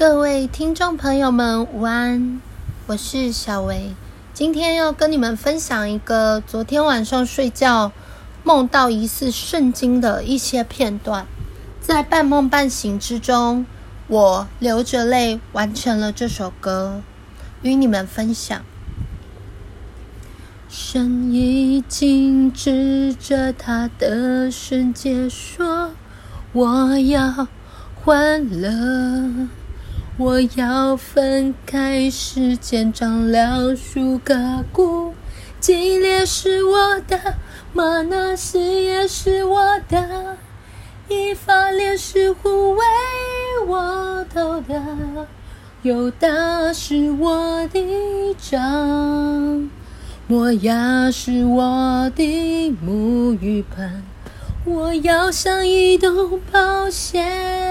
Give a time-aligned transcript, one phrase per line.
[0.00, 2.40] 各位听众朋友们，午安！
[2.86, 3.94] 我是小维，
[4.32, 7.92] 今天要跟你们分享一个昨天晚上睡觉
[8.42, 11.26] 梦到疑似圣经的一些片段。
[11.82, 13.66] 在半梦半醒之中，
[14.06, 17.02] 我流着泪完成了这首歌，
[17.60, 18.62] 与你们分享。
[20.70, 25.90] 神已经指着他的圣洁说
[26.54, 27.46] ：“我要
[28.02, 29.46] 欢乐。”
[30.20, 35.14] 我要分开时间，长了树根骨，
[35.58, 37.36] 基列是我的，
[37.72, 40.36] 玛拿西也是我的，
[41.08, 42.84] 以法莲是护卫
[43.66, 45.26] 我头的，
[45.80, 49.70] 有大是我的掌，
[50.26, 54.02] 磨牙是我的牧育盆，
[54.66, 57.69] 我要像以东宝血。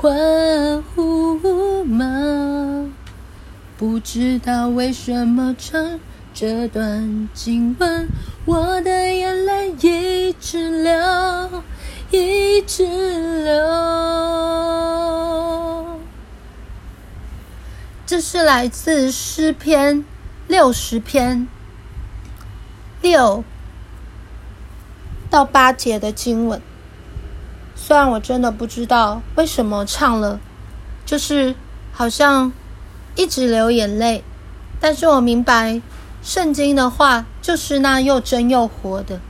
[0.00, 2.88] 欢呼吗？
[3.76, 5.98] 不知道为什么唱
[6.32, 8.08] 这段经文，
[8.44, 11.64] 我的眼泪一直流，
[12.12, 13.52] 一直流。
[18.06, 20.04] 这是来自诗篇
[20.46, 21.48] 六十篇
[23.02, 23.42] 六。
[25.28, 26.62] 到八节的经文，
[27.88, 30.38] 虽然我真的不知道为什么唱了，
[31.06, 31.54] 就是
[31.90, 32.52] 好像
[33.16, 34.22] 一直流眼泪，
[34.78, 35.80] 但是我明白
[36.22, 39.20] 圣经的话就是那又真又活的。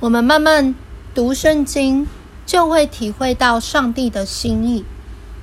[0.00, 0.74] 我们慢慢
[1.14, 2.06] 读圣经，
[2.46, 4.86] 就会体会到上帝的心意，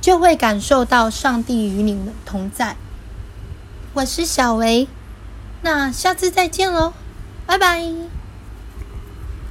[0.01, 2.75] 就会感受到上帝与你们同在。
[3.93, 4.87] 我是小维，
[5.61, 6.93] 那下次再见喽，
[7.45, 8.14] 拜拜。